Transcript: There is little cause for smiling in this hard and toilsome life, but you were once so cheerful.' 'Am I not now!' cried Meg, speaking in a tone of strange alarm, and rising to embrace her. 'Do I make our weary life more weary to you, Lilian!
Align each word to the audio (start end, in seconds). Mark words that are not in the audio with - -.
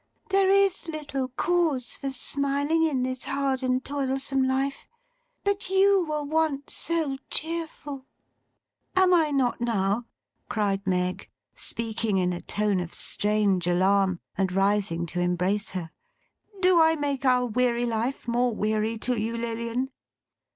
There 0.31 0.49
is 0.49 0.87
little 0.87 1.27
cause 1.27 1.95
for 1.95 2.09
smiling 2.09 2.81
in 2.83 3.03
this 3.03 3.25
hard 3.25 3.61
and 3.61 3.85
toilsome 3.85 4.41
life, 4.47 4.87
but 5.43 5.69
you 5.69 6.07
were 6.09 6.23
once 6.23 6.73
so 6.73 7.19
cheerful.' 7.29 8.07
'Am 8.95 9.13
I 9.13 9.29
not 9.29 9.61
now!' 9.61 10.05
cried 10.49 10.87
Meg, 10.87 11.29
speaking 11.53 12.17
in 12.17 12.33
a 12.33 12.41
tone 12.41 12.79
of 12.79 12.95
strange 12.95 13.67
alarm, 13.67 14.19
and 14.35 14.51
rising 14.51 15.05
to 15.05 15.19
embrace 15.19 15.69
her. 15.69 15.91
'Do 16.61 16.81
I 16.81 16.95
make 16.95 17.23
our 17.23 17.45
weary 17.45 17.85
life 17.85 18.27
more 18.27 18.55
weary 18.55 18.97
to 18.97 19.21
you, 19.21 19.37
Lilian! 19.37 19.91